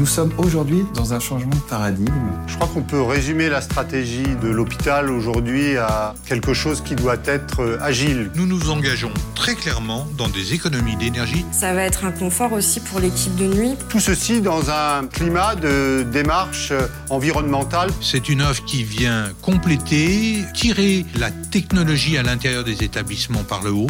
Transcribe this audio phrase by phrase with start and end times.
[0.00, 2.10] Nous sommes aujourd'hui dans un changement de paradigme.
[2.46, 7.18] Je crois qu'on peut résumer la stratégie de l'hôpital aujourd'hui à quelque chose qui doit
[7.26, 8.30] être euh, agile.
[8.34, 11.44] Nous nous engageons très clairement dans des économies d'énergie.
[11.52, 13.74] Ça va être un confort aussi pour l'équipe de nuit.
[13.90, 17.90] Tout ceci dans un climat de démarche euh, environnementale.
[18.00, 23.72] C'est une offre qui vient compléter, tirer la technologie à l'intérieur des établissements par le
[23.72, 23.88] haut.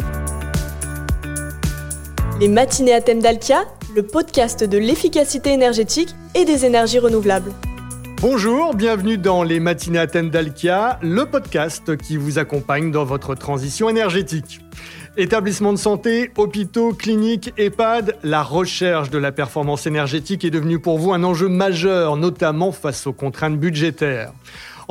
[2.41, 3.63] Les matinées à thème d'Alkia,
[3.95, 7.51] le podcast de l'efficacité énergétique et des énergies renouvelables.
[8.21, 13.35] Bonjour, bienvenue dans les matinées à thème d'Alkia, le podcast qui vous accompagne dans votre
[13.35, 14.61] transition énergétique.
[15.17, 20.97] Établissements de santé, hôpitaux, cliniques, EHPAD, la recherche de la performance énergétique est devenue pour
[20.97, 24.31] vous un enjeu majeur, notamment face aux contraintes budgétaires.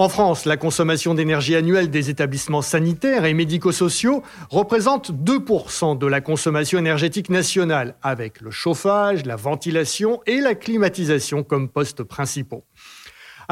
[0.00, 6.22] En France, la consommation d'énergie annuelle des établissements sanitaires et médico-sociaux représente 2% de la
[6.22, 12.64] consommation énergétique nationale, avec le chauffage, la ventilation et la climatisation comme postes principaux.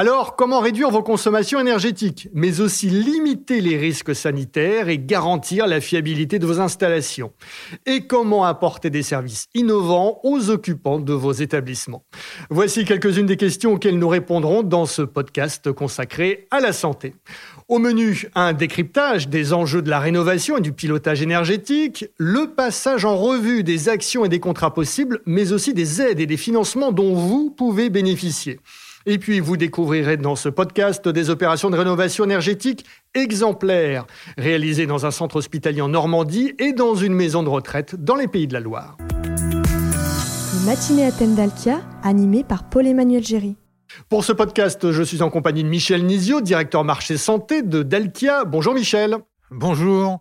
[0.01, 5.81] Alors, comment réduire vos consommations énergétiques, mais aussi limiter les risques sanitaires et garantir la
[5.81, 7.33] fiabilité de vos installations?
[7.85, 12.05] Et comment apporter des services innovants aux occupants de vos établissements?
[12.49, 17.17] Voici quelques-unes des questions auxquelles nous répondrons dans ce podcast consacré à la santé.
[17.67, 23.05] Au menu, un décryptage des enjeux de la rénovation et du pilotage énergétique, le passage
[23.05, 26.93] en revue des actions et des contrats possibles, mais aussi des aides et des financements
[26.93, 28.61] dont vous pouvez bénéficier.
[29.11, 32.84] Et puis, vous découvrirez dans ce podcast des opérations de rénovation énergétique
[33.15, 34.06] exemplaires,
[34.37, 38.28] réalisées dans un centre hospitalier en Normandie et dans une maison de retraite dans les
[38.28, 38.98] Pays de la Loire.
[39.33, 43.56] Les matinées à thème d'Alkia, animées par Paul-Emmanuel Géry.
[44.11, 48.45] Pour ce podcast, je suis en compagnie de Michel Nizio, directeur marché santé de Dalkia.
[48.45, 49.17] Bonjour Michel.
[49.50, 50.19] Bonjour.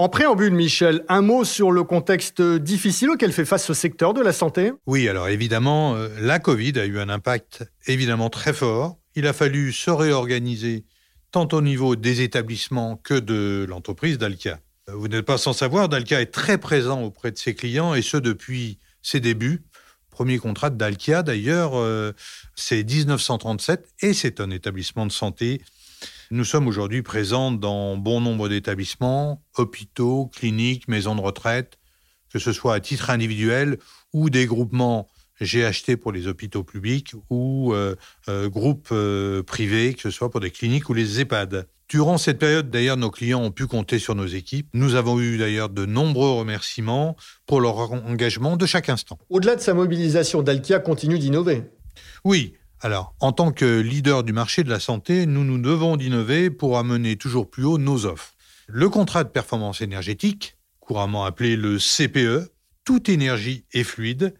[0.00, 4.20] En préambule, Michel, un mot sur le contexte difficile auquel fait face ce secteur de
[4.20, 4.70] la santé?
[4.86, 8.96] Oui, alors évidemment, euh, la Covid a eu un impact évidemment très fort.
[9.16, 10.84] Il a fallu se réorganiser
[11.32, 14.60] tant au niveau des établissements que de l'entreprise Dalkia.
[14.88, 18.02] Euh, vous n'êtes pas sans savoir, Dalkia est très présent auprès de ses clients et
[18.02, 19.64] ce depuis ses débuts.
[20.10, 22.12] Premier contrat de Dalkia, d'ailleurs, euh,
[22.54, 25.60] c'est 1937 et c'est un établissement de santé
[26.30, 31.78] nous sommes aujourd'hui présents dans bon nombre d'établissements, hôpitaux, cliniques, maisons de retraite,
[32.30, 33.78] que ce soit à titre individuel
[34.12, 35.08] ou des groupements
[35.40, 37.94] GHT pour les hôpitaux publics ou euh,
[38.28, 41.66] euh, groupes euh, privés, que ce soit pour des cliniques ou les EHPAD.
[41.88, 44.68] Durant cette période, d'ailleurs, nos clients ont pu compter sur nos équipes.
[44.74, 47.16] Nous avons eu d'ailleurs de nombreux remerciements
[47.46, 49.18] pour leur engagement de chaque instant.
[49.30, 51.62] Au-delà de sa mobilisation, Dalkia continue d'innover.
[52.24, 56.48] Oui, alors, en tant que leader du marché de la santé, nous nous devons d'innover
[56.48, 58.34] pour amener toujours plus haut nos offres.
[58.68, 62.52] Le contrat de performance énergétique, couramment appelé le CPE,
[62.84, 64.34] toute énergie est fluide,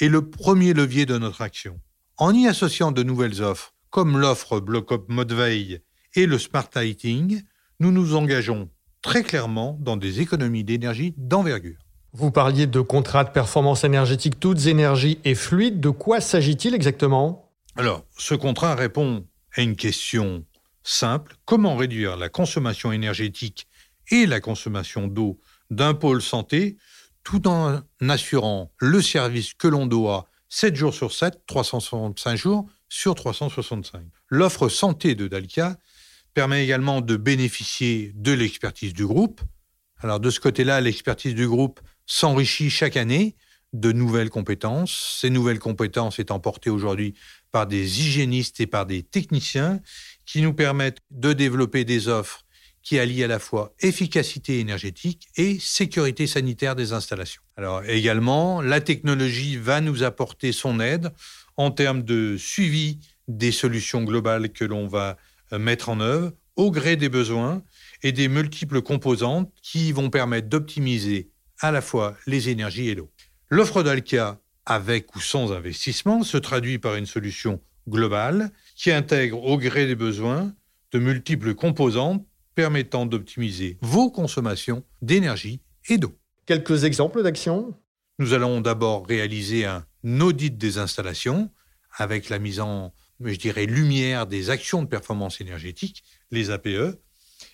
[0.00, 1.78] est le premier levier de notre action.
[2.16, 5.80] En y associant de nouvelles offres, comme l'offre Block-up Mode Veille
[6.14, 7.42] et le Smart Lighting,
[7.78, 8.70] nous nous engageons
[9.02, 11.78] très clairement dans des économies d'énergie d'envergure.
[12.14, 15.80] Vous parliez de contrat de performance énergétique toutes énergies et fluides.
[15.80, 17.51] De quoi s'agit-il exactement?
[17.76, 20.44] Alors, ce contrat répond à une question
[20.82, 21.36] simple.
[21.46, 23.66] Comment réduire la consommation énergétique
[24.10, 25.40] et la consommation d'eau
[25.70, 26.76] d'un pôle santé
[27.24, 33.14] tout en assurant le service que l'on doit 7 jours sur 7, 365 jours sur
[33.14, 34.02] 365.
[34.28, 35.78] L'offre santé de Dalkia
[36.34, 39.40] permet également de bénéficier de l'expertise du groupe.
[40.00, 43.36] Alors de ce côté-là, l'expertise du groupe s'enrichit chaque année
[43.72, 45.18] de nouvelles compétences.
[45.20, 47.14] Ces nouvelles compétences étant portées aujourd'hui
[47.52, 49.80] par des hygiénistes et par des techniciens
[50.26, 52.44] qui nous permettent de développer des offres
[52.82, 57.42] qui allient à la fois efficacité énergétique et sécurité sanitaire des installations.
[57.56, 61.12] Alors également, la technologie va nous apporter son aide
[61.56, 62.98] en termes de suivi
[63.28, 65.16] des solutions globales que l'on va
[65.52, 67.62] euh, mettre en œuvre au gré des besoins
[68.02, 71.30] et des multiples composantes qui vont permettre d'optimiser
[71.60, 73.10] à la fois les énergies et l'eau.
[73.48, 79.58] L'offre d'Alkia avec ou sans investissement, se traduit par une solution globale qui intègre au
[79.58, 80.54] gré des besoins
[80.92, 82.24] de multiples composantes
[82.54, 86.16] permettant d'optimiser vos consommations d'énergie et d'eau.
[86.46, 87.74] Quelques exemples d'actions
[88.18, 89.84] Nous allons d'abord réaliser un
[90.20, 91.50] audit des installations
[91.96, 96.98] avec la mise en, je dirais, lumière des actions de performance énergétique, les APE,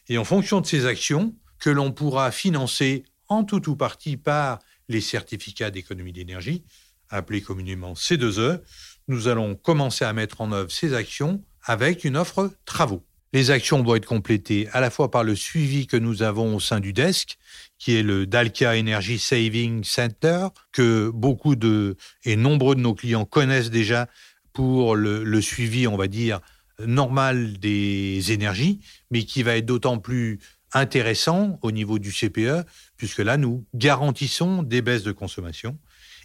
[0.08, 4.58] et en fonction de ces actions que l'on pourra financer en tout ou partie par
[4.88, 6.64] les certificats d'économie d'énergie,
[7.10, 8.60] appelé communément C2E,
[9.08, 13.02] nous allons commencer à mettre en œuvre ces actions avec une offre travaux.
[13.34, 16.60] Les actions vont être complétées à la fois par le suivi que nous avons au
[16.60, 17.36] sein du desk,
[17.78, 23.26] qui est le Dalkia Energy Saving Center, que beaucoup de et nombreux de nos clients
[23.26, 24.08] connaissent déjà
[24.54, 26.40] pour le, suivi, on va dire,
[26.84, 30.40] normal des énergies, mais qui va être d'autant plus
[30.72, 32.64] intéressant au niveau du CPE,
[32.96, 35.78] puisque là, nous garantissons des baisses de consommation.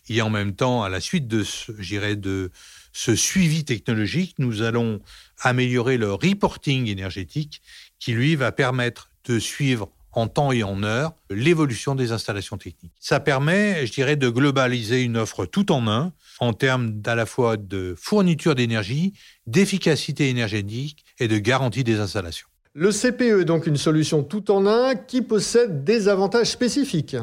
[0.09, 2.51] Et en même temps, à la suite de ce, de
[2.91, 5.01] ce suivi technologique, nous allons
[5.41, 7.61] améliorer le reporting énergétique
[7.99, 12.93] qui, lui, va permettre de suivre en temps et en heure l'évolution des installations techniques.
[12.99, 17.25] Ça permet, je dirais, de globaliser une offre tout en un en termes à la
[17.25, 19.13] fois de fourniture d'énergie,
[19.47, 22.47] d'efficacité énergétique et de garantie des installations.
[22.75, 27.15] Le CPE est donc une solution tout en un qui possède des avantages spécifiques.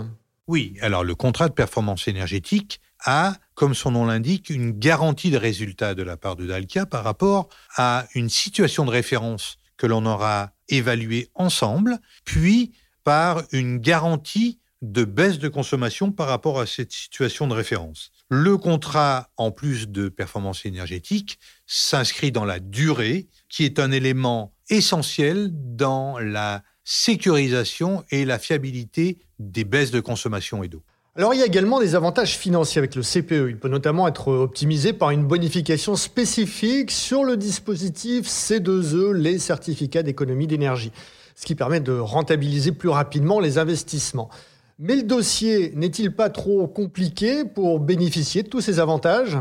[0.51, 5.37] Oui, alors le contrat de performance énergétique a, comme son nom l'indique, une garantie de
[5.37, 10.05] résultat de la part de Dalkia par rapport à une situation de référence que l'on
[10.07, 12.73] aura évaluée ensemble, puis
[13.05, 18.11] par une garantie de baisse de consommation par rapport à cette situation de référence.
[18.29, 21.39] Le contrat, en plus de performance énergétique,
[21.69, 29.21] s'inscrit dans la durée, qui est un élément essentiel dans la sécurisation et la fiabilité
[29.41, 30.83] des baisses de consommation et d'eau.
[31.17, 33.49] Alors il y a également des avantages financiers avec le CPE.
[33.49, 40.05] Il peut notamment être optimisé par une bonification spécifique sur le dispositif C2E, les certificats
[40.05, 40.93] d'économie d'énergie,
[41.35, 44.31] ce qui permet de rentabiliser plus rapidement les investissements.
[44.79, 49.37] Mais le dossier n'est-il pas trop compliqué pour bénéficier de tous ces avantages?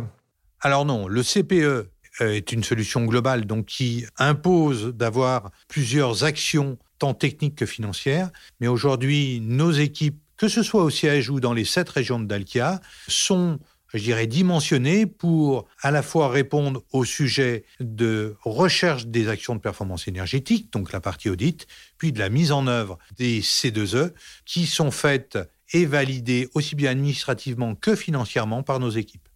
[0.62, 1.84] Alors non, le CPE euh,
[2.20, 8.30] est une solution globale donc qui impose d'avoir plusieurs actions tant techniques que financières.
[8.60, 12.26] Mais aujourd'hui, nos équipes que ce soit au siège ou dans les sept régions de
[12.26, 12.80] Dalkia,
[13.10, 13.60] sont
[13.94, 19.60] je dirais, dimensionnées pour à la fois répondre au sujet de recherche des actions de
[19.60, 21.68] performance énergétique, donc la partie audit,
[21.98, 24.12] puis de la mise en œuvre des C2E,
[24.46, 25.40] qui sont faites
[25.72, 29.28] et validées aussi bien administrativement que financièrement par nos équipes.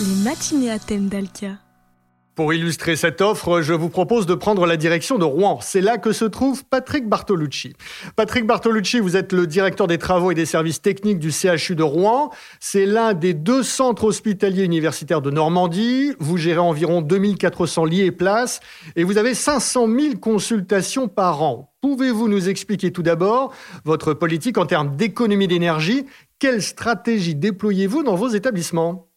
[0.00, 1.58] Les matinées à thème d'Alkia.
[2.40, 5.58] Pour illustrer cette offre, je vous propose de prendre la direction de Rouen.
[5.60, 7.74] C'est là que se trouve Patrick Bartolucci.
[8.16, 11.82] Patrick Bartolucci, vous êtes le directeur des travaux et des services techniques du CHU de
[11.82, 12.30] Rouen.
[12.58, 16.14] C'est l'un des deux centres hospitaliers universitaires de Normandie.
[16.18, 18.60] Vous gérez environ 2400 lits et places
[18.96, 21.74] et vous avez 500 000 consultations par an.
[21.82, 23.52] Pouvez-vous nous expliquer tout d'abord
[23.84, 26.06] votre politique en termes d'économie d'énergie?
[26.38, 29.09] Quelle stratégie déployez-vous dans vos établissements?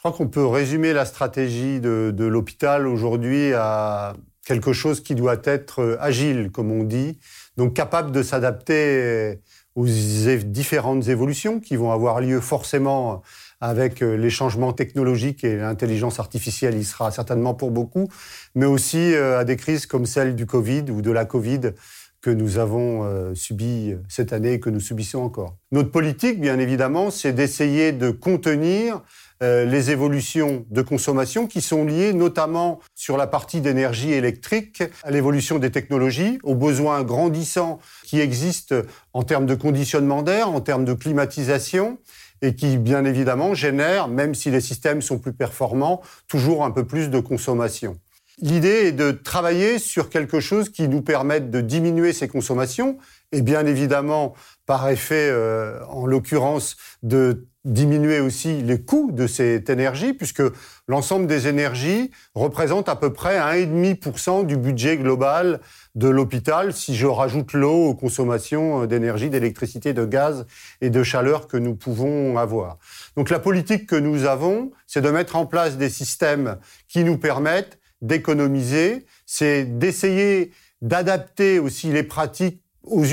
[0.00, 4.14] Je crois qu'on peut résumer la stratégie de, l'hôpital aujourd'hui à
[4.46, 7.18] quelque chose qui doit être agile, comme on dit,
[7.58, 9.40] donc capable de s'adapter
[9.74, 13.20] aux différentes évolutions qui vont avoir lieu forcément
[13.60, 18.08] avec les changements technologiques et l'intelligence artificielle, il sera certainement pour beaucoup,
[18.54, 21.72] mais aussi euh, à des crises comme celle du Covid ou de la Covid
[22.20, 25.56] que nous avons euh, subi cette année et que nous subissons encore.
[25.72, 29.02] Notre politique, bien évidemment, c'est d'essayer de contenir
[29.42, 35.10] euh, les évolutions de consommation qui sont liées notamment sur la partie d'énergie électrique à
[35.10, 38.76] l'évolution des technologies, aux besoins grandissants qui existent
[39.14, 41.98] en termes de conditionnement d'air, en termes de climatisation
[42.42, 46.86] et qui, bien évidemment, génèrent, même si les systèmes sont plus performants, toujours un peu
[46.86, 47.98] plus de consommation.
[48.42, 52.98] L'idée est de travailler sur quelque chose qui nous permette de diminuer ces consommations
[53.32, 54.34] et bien évidemment,
[54.66, 60.42] par effet, euh, en l'occurrence, de diminuer aussi les coûts de cette énergie, puisque
[60.88, 65.60] l'ensemble des énergies représente à peu près 1,5% du budget global
[65.94, 70.46] de l'hôpital, si je rajoute l'eau aux consommations d'énergie, d'électricité, de gaz
[70.80, 72.78] et de chaleur que nous pouvons avoir.
[73.16, 76.56] Donc la politique que nous avons, c'est de mettre en place des systèmes
[76.88, 80.52] qui nous permettent d'économiser, c'est d'essayer
[80.82, 83.04] d'adapter aussi les pratiques aux,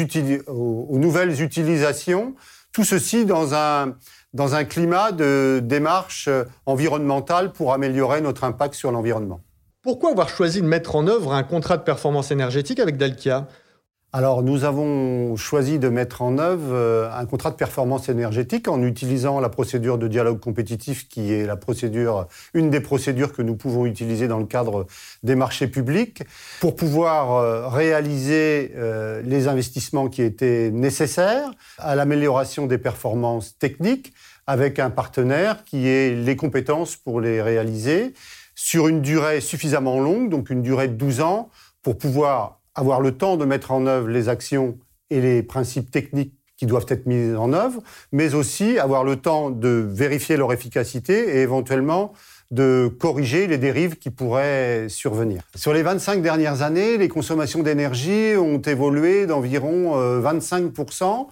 [0.98, 2.36] nouvelles utilisations,
[2.72, 3.96] tout ceci dans un
[4.34, 6.30] dans un climat de démarche
[6.66, 9.42] environnementale pour améliorer notre impact sur l'environnement.
[9.82, 13.48] Pourquoi avoir choisi de mettre en œuvre un contrat de performance énergétique avec Dalkia?
[14.14, 18.82] Alors, nous avons choisi de mettre en œuvre euh, un contrat de performance énergétique en
[18.82, 23.58] utilisant la procédure de dialogue compétitif qui est la procédure, une des procédures que nous
[23.58, 24.88] pouvons utiliser dans le cadre
[25.24, 26.24] des marchés publics
[26.62, 34.14] pour pouvoir euh, réaliser euh, les investissements qui étaient nécessaires à l'amélioration des performances techniques
[34.48, 38.14] avec un partenaire qui ait les compétences pour les réaliser
[38.56, 41.50] sur une durée suffisamment longue, donc une durée de 12 ans,
[41.84, 44.78] pour pouvoir avoir le temps de mettre en œuvre les actions
[45.10, 47.82] et les principes techniques qui doivent être mis en œuvre,
[48.12, 52.14] mais aussi avoir le temps de vérifier leur efficacité et éventuellement
[52.50, 55.42] de corriger les dérives qui pourraient survenir.
[55.56, 61.04] Sur les 25 dernières années, les consommations d'énergie ont évolué d'environ 25%.
[61.04, 61.32] Euh,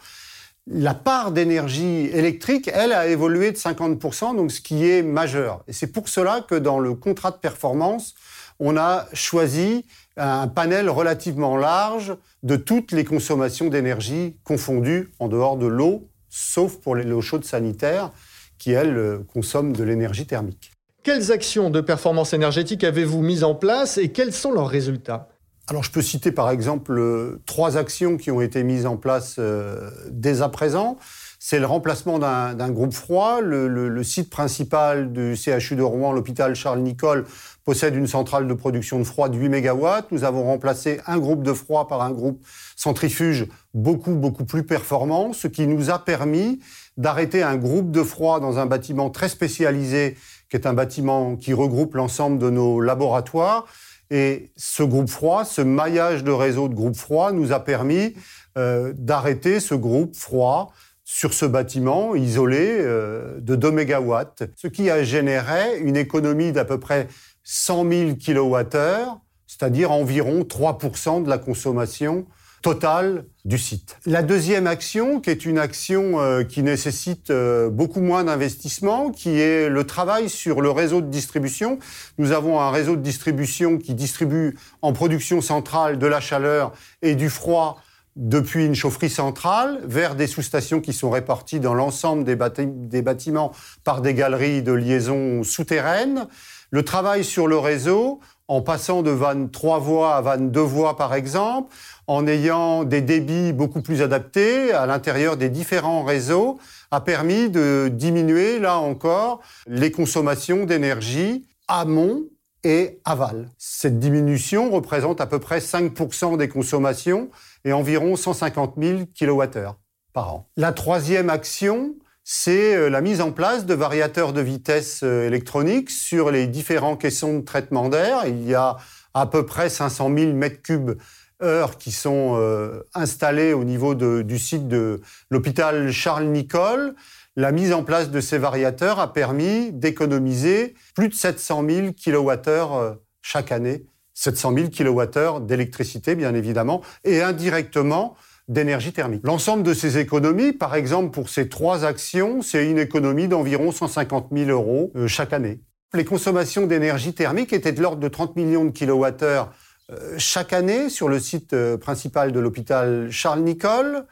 [0.68, 5.64] la part d'énergie électrique, elle, a évolué de 50%, donc ce qui est majeur.
[5.68, 8.16] Et c'est pour cela que dans le contrat de performance,
[8.60, 9.86] on a choisi
[10.18, 16.78] un panel relativement large de toutes les consommations d'énergie confondues en dehors de l'eau, sauf
[16.78, 18.12] pour l'eau chaude sanitaire,
[18.58, 20.72] qui, elle, consomme de l'énergie thermique.
[21.04, 25.30] Quelles actions de performance énergétique avez-vous mises en place et quels sont leurs résultats?
[25.68, 29.36] Alors je peux citer par exemple euh, trois actions qui ont été mises en place
[29.40, 30.98] euh, dès à présent.
[31.40, 33.40] C'est le remplacement d'un groupe froid.
[33.40, 37.26] Le, site principal du CHU de Rouen, l'hôpital Charles Nicolle,
[37.65, 39.88] possède une centrale de production de froid de 8 MW.
[40.12, 42.41] Nous avons remplacé un groupe de froid par un groupe
[42.75, 46.60] centrifuge beaucoup, beaucoup plus performant, ce qui nous a permis
[46.95, 50.15] d'arrêter un groupe de froid dans un bâtiment très spécialisé,
[50.50, 53.65] qui est un bâtiment qui regroupe l'ensemble de nos laboratoires
[54.12, 58.13] et ce groupe froid, ce maillage de réseau de groupe froid nous a permis
[58.57, 60.72] euh, d'arrêter ce groupe froid
[61.03, 64.15] sur ce bâtiment isolé euh, de 2 MW,
[64.55, 67.07] ce qui a généré une économie d'à peu près
[67.46, 72.25] 100 000 kWh, c'est-à-dire environ 3% de la consommation
[72.66, 73.98] Total du site.
[74.08, 79.40] La deuxième action, qui est une action euh, qui nécessite euh, beaucoup moins d'investissement, qui
[79.40, 81.78] est le travail sur le réseau de distribution.
[82.18, 86.72] Nous avons un réseau de distribution qui distribue en production centrale de la chaleur
[87.04, 87.78] et du froid
[88.16, 92.36] depuis une chaufferie centrale vers des sous-stations qui sont réparties dans l'ensemble des,
[92.66, 93.52] des bâtiments
[93.84, 96.28] par des galeries de liaison souterraines.
[96.72, 100.95] Le travail sur le réseau, en passant de vannes 3 voies à vannes 2 voies
[100.98, 101.74] par exemple,
[102.07, 106.60] en ayant des débits beaucoup plus adaptés à l'intérieur des différents réseaux,
[106.91, 112.24] a permis de diminuer, là encore, les consommations d'énergie amont
[112.63, 113.50] et aval.
[113.57, 117.29] Cette diminution représente à peu près 5% des consommations
[117.63, 119.69] et environ 150 000 kWh
[120.13, 120.48] par an.
[120.57, 121.95] La troisième action,
[122.27, 126.98] c'est euh, la mise en place de variateurs de vitesse euh, électroniques sur les différents
[126.98, 128.25] caissons de traitement d'air.
[128.25, 128.77] Il y a
[129.13, 131.00] à peu près 500 000 mètres cubes
[131.44, 136.96] heures qui sont euh, installés au niveau du site de l'hôpital Charles Nicolle.
[137.36, 142.98] La mise en place de ces variateurs a permis d'économiser plus de 700 000 kWh
[143.22, 143.86] chaque année.
[144.15, 148.15] 700 000 kWh d'électricité, bien évidemment, et indirectement
[148.48, 149.22] d'énergie thermique.
[149.24, 154.28] L'ensemble de ces économies, par exemple pour ces trois actions, c'est une économie d'environ 150
[154.32, 155.62] 000 euros euh, chaque année.
[155.94, 159.52] Les consommations d'énergie thermique étaient de l'ordre de 30 millions de kilowattheures
[159.92, 164.06] euh, chaque année sur le site euh, principal de l'hôpital Charles Nicolle.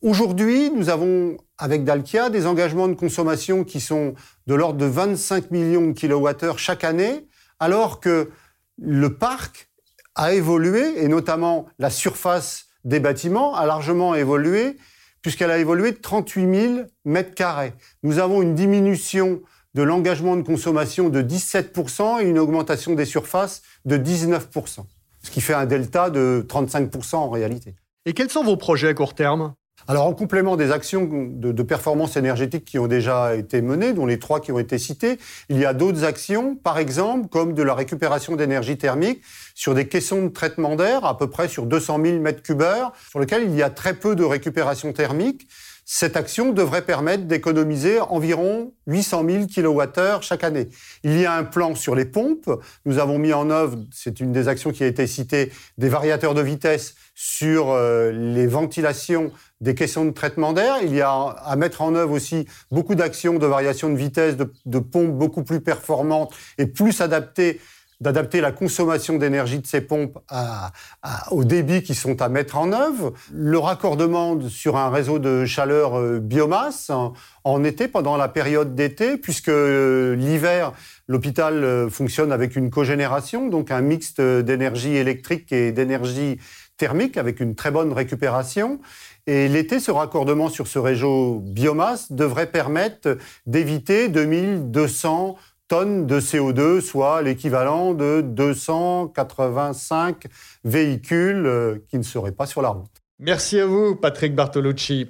[0.00, 4.14] Aujourd'hui, nous avons avec Dalkia des engagements de consommation qui sont
[4.46, 7.28] de l'ordre de 25 millions de kilowattheures chaque année,
[7.60, 8.30] alors que
[8.78, 9.68] le parc
[10.14, 14.76] a évolué et notamment la surface des bâtiments a largement évolué,
[15.22, 17.74] puisqu'elle a évolué de 38 000 mètres carrés.
[18.02, 19.40] Nous avons une diminution
[19.74, 24.84] de l'engagement de consommation de 17% et une augmentation des surfaces de 19%,
[25.22, 27.74] ce qui fait un delta de 35% en réalité.
[28.04, 29.54] Et quels sont vos projets à court terme?
[29.88, 34.18] Alors, en complément des actions de, performance énergétique qui ont déjà été menées, dont les
[34.18, 37.74] trois qui ont été citées, il y a d'autres actions, par exemple, comme de la
[37.74, 39.22] récupération d'énergie thermique
[39.54, 42.92] sur des caissons de traitement d'air, à peu près sur 200 000 mètres cubes heure,
[43.10, 45.46] sur lesquels il y a très peu de récupération thermique.
[45.94, 50.70] Cette action devrait permettre d'économiser environ 800 000 kWh chaque année.
[51.04, 52.50] Il y a un plan sur les pompes.
[52.86, 56.32] Nous avons mis en œuvre, c'est une des actions qui a été citée, des variateurs
[56.32, 60.76] de vitesse sur euh, les ventilations des questions de traitement d'air.
[60.82, 64.50] Il y a à mettre en œuvre aussi beaucoup d'actions de variation de vitesse, de,
[64.64, 67.60] de pompes beaucoup plus performantes et plus adaptées
[68.02, 70.72] d'adapter la consommation d'énergie de ces pompes à,
[71.30, 75.98] aux débits qui sont à mettre en œuvre, le raccordement sur un réseau de chaleur
[75.98, 76.90] euh, biomasse
[77.44, 80.72] en, été, pendant la période d'été, puisque euh, l'hiver,
[81.06, 86.38] l'hôpital euh, fonctionne avec une cogénération, donc un mixte d'énergie électrique et d'énergie
[86.76, 88.80] thermique avec une très bonne récupération.
[89.28, 95.36] Et l'été, ce raccordement sur ce réseau biomasse devrait permettre d'éviter 2200
[95.68, 100.24] tonnes de CO2, soit l'équivalent de 285
[100.64, 102.90] véhicules euh, qui ne seraient pas sur la route.
[103.18, 105.08] Merci à vous, Patrick Bartolucci.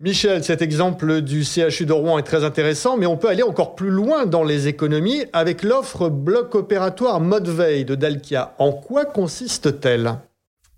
[0.00, 3.76] Michel, cet exemple du CHU de Rouen est très intéressant, mais on peut aller encore
[3.76, 8.54] plus loin dans les économies avec l'offre bloc opératoire mode veille de Dalkia.
[8.58, 10.18] En quoi consiste-t-elle?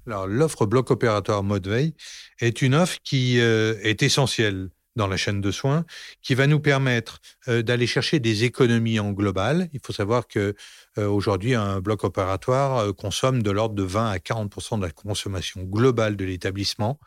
[0.06, 1.94] Alors, l'offre bloc opératoire mode veille
[2.40, 5.84] est une offre qui euh, est essentielle dans la chaîne de soins,
[6.22, 9.68] qui va nous permettre euh, d'aller chercher des économies en global.
[9.72, 10.54] Il faut savoir que
[10.98, 15.62] euh, aujourd'hui, un bloc opératoire consomme de l'ordre de 20 à 40 de la consommation
[15.62, 16.98] globale de l'établissement.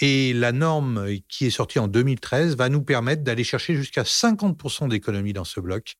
[0.00, 4.88] Et la norme qui est sortie en 2013 va nous permettre d'aller chercher jusqu'à 50%
[4.88, 5.96] d'économie dans ce bloc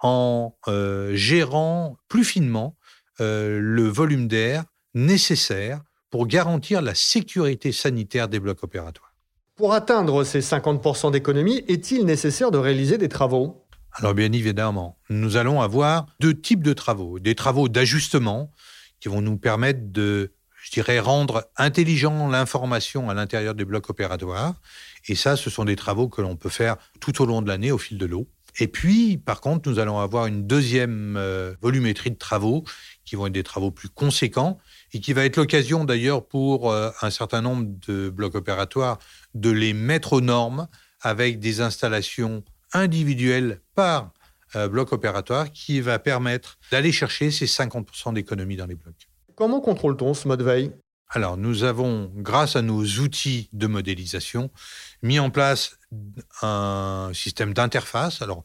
[0.00, 2.76] en euh, gérant plus finement
[3.20, 9.09] euh, le volume d'air nécessaire pour garantir la sécurité sanitaire des blocs opératoires.
[9.60, 13.66] Pour atteindre ces 50% d'économie, est-il nécessaire de réaliser des travaux?
[13.92, 17.18] Alors bien évidemment, nous allons avoir deux types de travaux.
[17.18, 18.50] Des travaux d'ajustement
[19.00, 24.54] qui vont nous permettre de, je dirais, rendre intelligent l'information à l'intérieur des blocs opératoires.
[25.08, 27.70] Et ça, ce sont des travaux que l'on peut faire tout au long de l'année
[27.70, 28.28] au fil de l'eau.
[28.58, 32.64] Et puis, par contre, nous allons avoir une deuxième euh, volumétrie de travaux
[33.04, 34.58] qui vont être des travaux plus conséquents
[34.92, 38.98] et qui va être l'occasion d'ailleurs pour euh, un certain nombre de blocs opératoires
[39.34, 40.68] de les mettre aux normes
[41.00, 44.12] avec des installations individuelles par
[44.56, 49.08] euh, bloc opératoire qui va permettre d'aller chercher ces 50% d'économie dans les blocs.
[49.36, 50.72] Comment contrôle-t-on ce mode veille?
[51.08, 54.50] Alors, nous avons, grâce à nos outils de modélisation,
[55.02, 55.76] mis en place
[56.42, 58.22] un système d'interface.
[58.22, 58.44] Alors,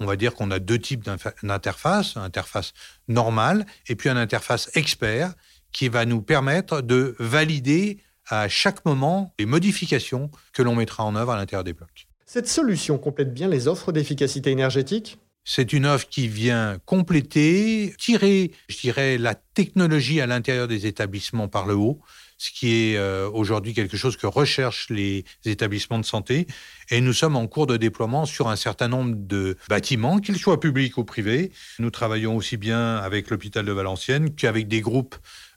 [0.00, 1.04] on va dire qu'on a deux types
[1.42, 2.72] d'interface, une interface
[3.08, 5.32] normale et puis une interface expert
[5.72, 11.16] qui va nous permettre de valider à chaque moment les modifications que l'on mettra en
[11.16, 12.06] œuvre à l'intérieur des blocs.
[12.26, 15.18] Cette solution complète bien les offres d'efficacité énergétique?
[15.44, 21.48] C'est une offre qui vient compléter, tirer, je dirais, la technologie à l'intérieur des établissements
[21.48, 22.00] par le haut,
[22.38, 26.46] ce qui est euh, aujourd'hui quelque chose que recherchent les établissements de santé.
[26.90, 30.58] Et nous sommes en cours de déploiement sur un certain nombre de bâtiments, qu'ils soient
[30.58, 31.52] publics ou privés.
[31.78, 35.14] Nous travaillons aussi bien avec l'hôpital de Valenciennes qu'avec des groupes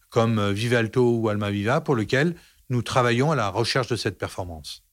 [0.09, 2.35] comme Vivalto ou Almaviva pour lesquels
[2.69, 4.83] nous travaillons à la recherche de cette performance.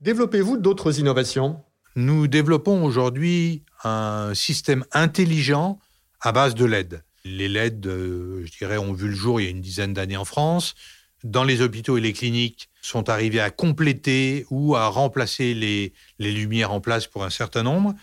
[0.00, 1.62] Développez-vous d'autres innovations?
[1.96, 5.78] Nous développons aujourd'hui un système intelligent
[6.20, 7.04] à base de LED.
[7.24, 10.16] Les LED, euh, je dirais, ont vu le jour il y a une dizaine d'années
[10.16, 10.74] en France.
[11.22, 16.32] Dans les hôpitaux et les cliniques, sont arrivés à compléter ou à remplacer les, les
[16.32, 17.94] lumières en place pour un certain nombre.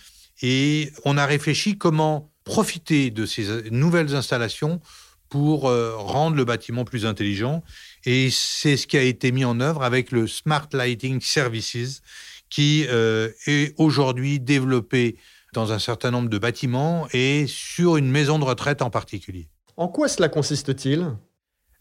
[0.42, 4.82] Et on a réfléchi comment profiter de ces nouvelles installations
[5.30, 7.64] pour euh, rendre le bâtiment plus intelligent.
[8.06, 12.02] Et c'est ce qui a été mis en œuvre avec le Smart Lighting Services,
[12.50, 15.18] qui euh, est aujourd'hui développé
[15.54, 19.48] dans un certain nombre de bâtiments et sur une maison de retraite en particulier.
[19.78, 21.16] En quoi cela consiste-t-il?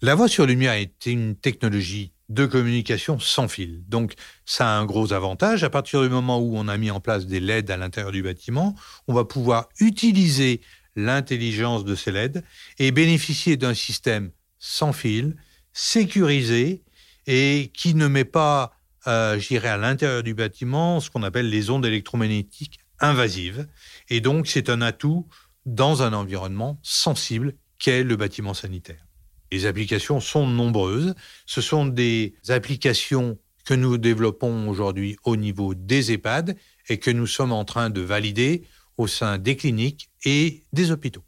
[0.02, 3.82] La voie sur lumière est une technologie de communication sans fil.
[3.88, 4.14] Donc
[4.46, 5.64] ça a un gros avantage.
[5.64, 8.22] À partir du moment où on a mis en place des LED à l'intérieur du
[8.22, 8.74] bâtiment,
[9.08, 10.60] on va pouvoir utiliser
[10.96, 12.44] l'intelligence de ces LED
[12.78, 15.36] et bénéficier d'un système sans fil,
[15.72, 16.82] sécurisé
[17.26, 18.72] et qui ne met pas
[19.06, 23.66] euh, j'irai à l'intérieur du bâtiment ce qu'on appelle les ondes électromagnétiques invasives.
[24.08, 25.26] Et donc, c'est un atout
[25.64, 29.06] dans un environnement sensible qu'est le bâtiment sanitaire.
[29.52, 31.14] Les applications sont nombreuses.
[31.46, 36.56] Ce sont des applications que nous développons aujourd'hui au niveau des EHPAD
[36.88, 38.64] et que nous sommes en train de valider
[38.96, 41.24] au sein des cliniques et des hôpitaux.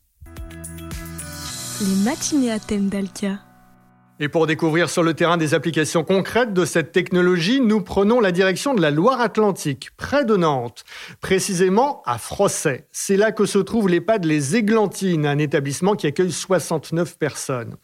[1.81, 3.41] Les matinées à thème d'Alkia.
[4.23, 8.31] Et pour découvrir sur le terrain des applications concrètes de cette technologie, nous prenons la
[8.31, 10.85] direction de la Loire-Atlantique, près de Nantes,
[11.21, 12.87] précisément à Frosset.
[12.93, 17.75] C'est là que se trouve l'EHPAD Les Églantines, un établissement qui accueille 69 personnes.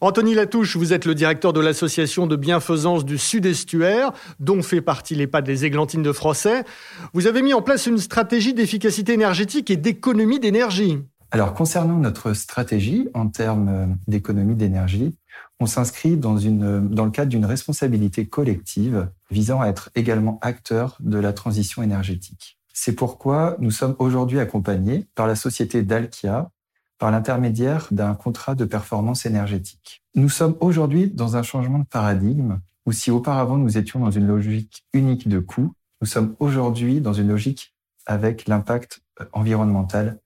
[0.00, 5.14] Anthony Latouche, vous êtes le directeur de l'association de bienfaisance du Sud-Estuaire, dont fait partie
[5.14, 6.64] l'EHPAD Les Églantines de Frosset.
[7.12, 11.00] Vous avez mis en place une stratégie d'efficacité énergétique et d'économie d'énergie.
[11.32, 15.14] Alors, concernant notre stratégie en termes d'économie d'énergie,
[15.60, 21.32] on s'inscrit dans, le cadre d'une responsabilité collective visant à être également acteur de la
[21.32, 22.58] transition énergétique.
[22.72, 26.50] C'est pourquoi nous sommes aujourd'hui accompagnés par la société Dalkia
[26.98, 30.02] par l'intermédiaire d'un contrat de performance énergétique.
[30.14, 34.26] Nous sommes aujourd'hui dans un changement de paradigme où si auparavant nous étions dans une
[34.26, 37.74] logique unique de coût, nous sommes aujourd'hui dans une logique
[38.06, 40.20] avec l'impact environnemental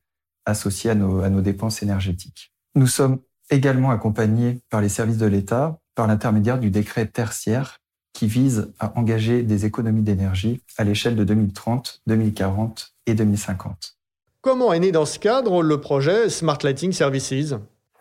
[0.45, 2.53] associé à nos, à nos dépenses énergétiques.
[2.75, 7.81] Nous sommes également accompagné par les services de l'État par l'intermédiaire du décret tertiaire
[8.13, 13.97] qui vise à engager des économies d'énergie à l'échelle de 2030, 2040 et 2050.
[14.41, 17.55] Comment est né dans ce cadre le projet Smart Lighting Services?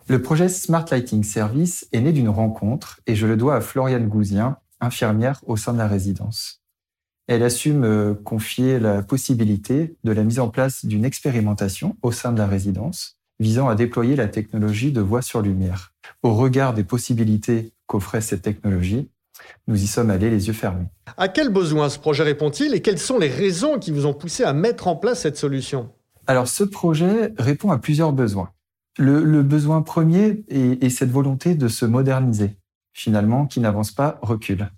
[0.08, 4.08] Le projet Smart Lighting Service est né d'une rencontre et je le dois à Floriane
[4.08, 6.62] Gouzien, infirmière au sein de la résidence.
[7.26, 12.32] Elle assume me confier la possibilité de la mise en place d'une expérimentation au sein
[12.32, 15.92] de la résidence visant à déployer la technologie de voix sur lumière.
[16.22, 19.08] Au regard des possibilités qu'offrait cette technologie,
[19.66, 20.86] nous y sommes allés les yeux fermés.
[21.16, 24.44] À quels besoins ce projet répond-il et quelles sont les raisons qui vous ont poussé
[24.44, 25.92] à mettre en place cette solution?
[26.26, 28.50] Alors ce projet répond à plusieurs besoins.
[28.98, 32.56] Le, besoin premier est, est cette volonté de se moderniser,
[32.94, 34.70] finalement, qui n'avance pas, recule.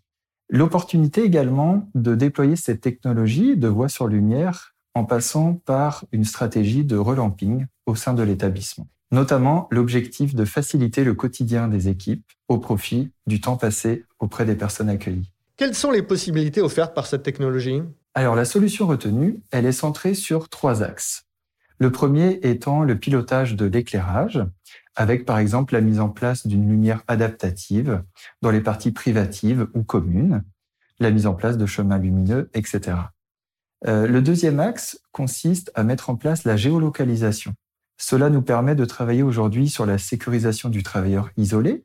[0.50, 6.84] L'opportunité également de déployer cette technologie de voie sur lumière en passant par une stratégie
[6.84, 8.88] de relamping au sein de l'établissement.
[9.12, 14.56] Notamment l'objectif de faciliter le quotidien des équipes au profit du temps passé auprès des
[14.56, 15.30] personnes accueillies.
[15.56, 17.80] Quelles sont les possibilités offertes par cette technologie?
[18.14, 21.26] Alors la solution retenue, elle est centrée sur trois axes.
[21.78, 24.44] Le premier étant le pilotage de l'éclairage,
[24.96, 28.02] avec par exemple la mise en place d'une lumière adaptative
[28.42, 30.42] dans les parties privatives ou communes,
[30.98, 32.96] la mise en place de chemins lumineux, etc.
[33.86, 37.54] Euh, le deuxième axe consiste à mettre en place la géolocalisation.
[37.96, 41.84] Cela nous permet de travailler aujourd'hui sur la sécurisation du travailleur isolé,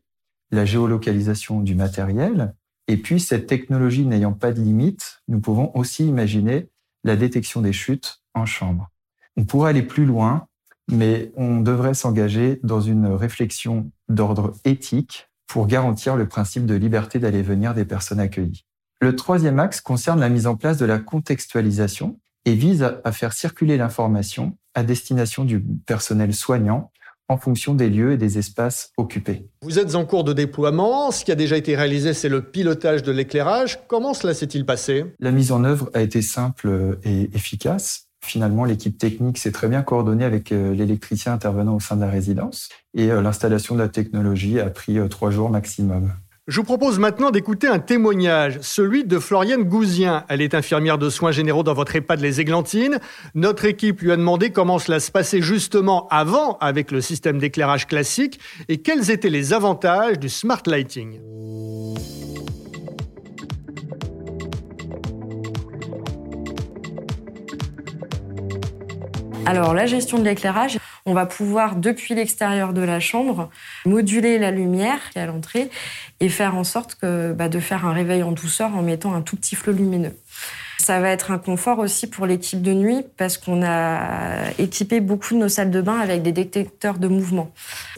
[0.52, 2.54] la géolocalisation du matériel,
[2.88, 6.70] et puis cette technologie n'ayant pas de limite, nous pouvons aussi imaginer
[7.04, 8.90] la détection des chutes en chambre.
[9.38, 10.48] On pourrait aller plus loin,
[10.92, 17.20] mais on devrait s'engager dans une réflexion d'ordre éthique pour garantir le principe de liberté
[17.20, 18.66] d'aller venir des personnes accueillies.
[19.04, 23.34] Le troisième axe concerne la mise en place de la contextualisation et vise à faire
[23.34, 26.90] circuler l'information à destination du personnel soignant
[27.28, 29.50] en fonction des lieux et des espaces occupés.
[29.62, 31.12] Vous êtes en cours de déploiement.
[31.12, 33.86] Ce qui a déjà été réalisé, c'est le pilotage de l'éclairage.
[33.90, 35.04] Comment cela s'est-il passé?
[35.20, 38.08] La mise en œuvre a été simple et efficace.
[38.24, 42.10] Finalement, l'équipe technique s'est très bien coordonnée avec euh, l'électricien intervenant au sein de la
[42.10, 46.14] résidence et euh, l'installation de la technologie a pris euh, trois jours maximum.
[46.46, 50.26] Je vous propose maintenant d'écouter un témoignage, celui de Floriane Gouzien.
[50.28, 53.00] Elle est infirmière de soins généraux dans votre EHPAD Les Églantines.
[53.34, 57.88] Notre équipe lui a demandé comment cela se passait justement avant avec le système d'éclairage
[57.88, 61.22] classique et quels étaient les avantages du smart lighting.
[69.46, 73.50] Alors la gestion de l'éclairage, on va pouvoir depuis l'extérieur de la chambre
[73.86, 75.70] moduler la lumière qui est à l'entrée
[76.20, 79.22] et faire en sorte que, bah, de faire un réveil en douceur en mettant un
[79.22, 80.16] tout petit flot lumineux.
[80.80, 85.34] Ça va être un confort aussi pour l'équipe de nuit parce qu'on a équipé beaucoup
[85.34, 87.52] de nos salles de bain avec des détecteurs de mouvement.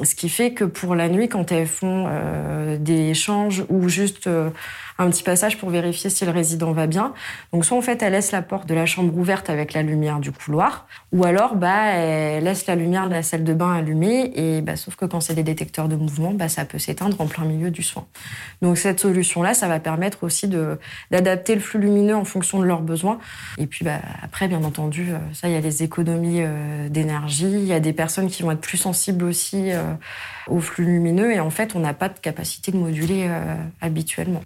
[0.03, 4.27] Ce qui fait que pour la nuit, quand elles font euh, des échanges ou juste
[4.27, 4.49] euh,
[4.97, 7.13] un petit passage pour vérifier si le résident va bien.
[7.51, 10.19] Donc soit en fait elle laisse la porte de la chambre ouverte avec la lumière
[10.19, 14.31] du couloir, ou alors bah elle laisse la lumière de la salle de bain allumée
[14.36, 17.27] et bah sauf que quand c'est des détecteurs de mouvement, bah ça peut s'éteindre en
[17.27, 18.05] plein milieu du soin.
[18.62, 20.79] Donc cette solution là, ça va permettre aussi de
[21.12, 23.19] d'adapter le flux lumineux en fonction de leurs besoins.
[23.58, 27.51] Et puis bah après bien entendu, euh, ça il y a les économies euh, d'énergie,
[27.51, 29.93] il y a des personnes qui vont être plus sensibles aussi euh,
[30.47, 33.29] au flux lumineux et en fait on n'a pas de capacité de moduler
[33.81, 34.41] habituellement.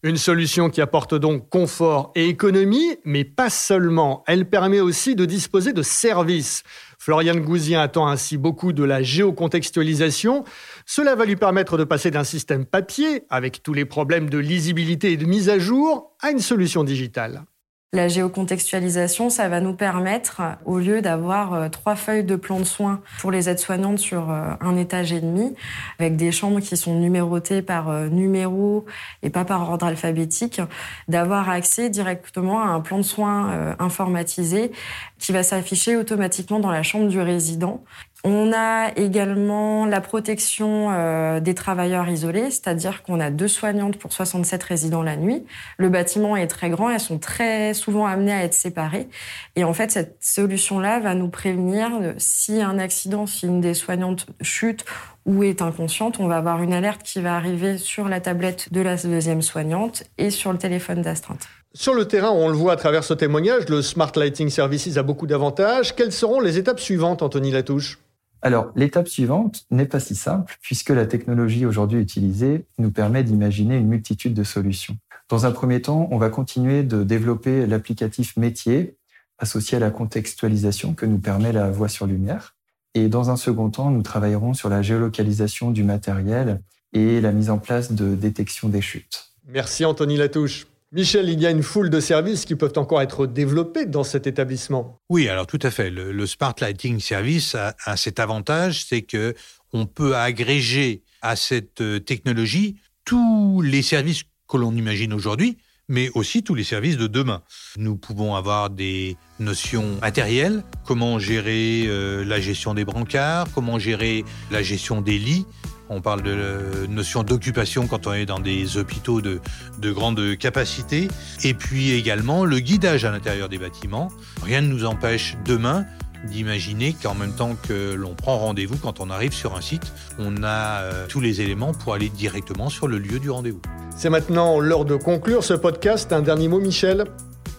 [0.71, 4.23] Qui apporte donc confort et économie, mais pas seulement.
[4.27, 6.63] Elle permet aussi de disposer de services.
[6.97, 10.43] Florian Gouzien attend ainsi beaucoup de la géocontextualisation.
[10.85, 15.11] Cela va lui permettre de passer d'un système papier, avec tous les problèmes de lisibilité
[15.11, 17.43] et de mise à jour, à une solution digitale.
[17.91, 22.63] La géocontextualisation, ça va nous permettre, au lieu d'avoir euh, trois feuilles de plan de
[22.63, 25.55] soins pour les aides-soignantes sur euh, un étage et demi,
[25.97, 28.85] avec des chambres qui sont numérotées par euh, numéro
[29.23, 30.61] et pas par ordre alphabétique,
[31.07, 34.71] d'avoir accès directement à un plan de soins informatisé
[35.17, 37.83] qui va s'afficher automatiquement dans la chambre du résident
[38.25, 44.11] on a également la protection euh, des travailleurs isolés, c'est-à-dire qu'on a deux soignantes pour
[44.11, 45.45] 67 résidents la nuit.
[45.77, 49.07] Le bâtiment est très grand, elles sont très souvent amenées à être séparées.
[49.55, 54.27] Et en fait, cette solution-là va nous prévenir si un accident, si une des soignantes
[54.41, 54.83] chute
[55.25, 58.81] ou est inconsciente, on va avoir une alerte qui va arriver sur la tablette de
[58.81, 61.47] la deuxième soignante et sur le téléphone d'astreinte.
[61.73, 65.03] Sur le terrain, on le voit à travers ce témoignage, le Smart Lighting Services a
[65.03, 65.95] beaucoup d'avantages.
[65.95, 67.99] Quelles seront les étapes suivantes, Anthony Latouche?
[68.41, 73.75] Alors, l'étape suivante n'est pas si simple, puisque la technologie aujourd'hui utilisée nous permet d'imaginer
[73.77, 74.97] une multitude de solutions.
[75.27, 78.95] Dans un premier temps, on va continuer de développer l'applicatif métier
[79.37, 82.55] associé à la contextualisation que nous permet la voix sur lumière.
[82.93, 86.61] Et dans un second temps, nous travaillerons sur la géolocalisation du matériel
[86.93, 89.31] et la mise en place de détection des chutes.
[89.47, 90.67] Merci Anthony Latouche.
[90.91, 94.25] Michel, il y a une foule de services qui peuvent encore être développés dans cet
[94.25, 94.99] établissement.
[95.09, 95.91] Oui, alors tout à fait.
[95.91, 99.35] Le, Smart Lighting Service a, cet avantage, c'est que
[99.71, 106.09] on peut agréger à cette euh, technologie tous les services que l'on imagine aujourd'hui, mais
[106.15, 107.43] aussi tous les services de demain.
[107.77, 114.25] Nous pouvons avoir des notions matérielles, comment gérer euh, la gestion des brancards, comment gérer
[114.49, 115.45] la gestion des lits,
[115.89, 119.41] on parle de notion d'occupation quand on est dans des hôpitaux de,
[119.81, 121.07] grande capacité.
[121.43, 124.09] Et puis également le guidage à l'intérieur des bâtiments.
[124.43, 125.85] Rien ne nous empêche demain
[126.25, 130.43] d'imaginer qu'en même temps que l'on prend rendez-vous quand on arrive sur un site, on
[130.43, 133.61] a euh, tous les éléments pour aller directement sur le lieu du rendez-vous.
[133.95, 136.11] C'est maintenant l'heure de conclure ce podcast.
[136.11, 137.05] Un dernier mot, Michel?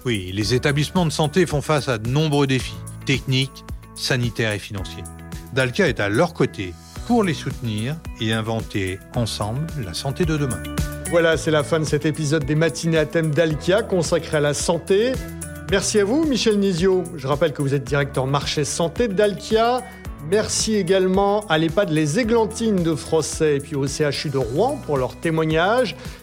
[0.05, 3.65] Oui, les établissements de santé font face à de nombreux défis techniques,
[3.95, 5.03] sanitaires et financiers.
[5.53, 6.75] Dalkia est à leur côté
[7.11, 10.63] pour les soutenir et inventer ensemble la santé de demain.
[11.11, 14.55] Voilà, c'est la fin de cet épisode des matinées à thème d'Alkia consacré à la
[14.55, 15.11] santé.
[15.73, 17.03] Merci à vous, Michel Nizio.
[17.17, 19.83] Je rappelle que vous êtes directeur marché santé d'Alkia.
[20.29, 24.99] Merci également à l'EHPAD Les Églantines de Frosset et puis au CHU de Rouen pour
[24.99, 25.61] leur témoigne.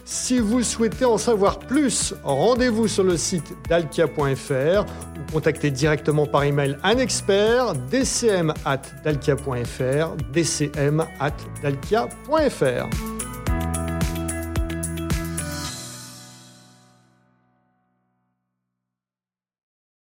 [0.04, 6.44] Si vous souhaitez en savoir plus, rendez-vous sur le site dalkia.fr ou contactez directement par
[6.44, 13.17] email un expert dcm at dalkia.fr, dcm at dalkia.fr.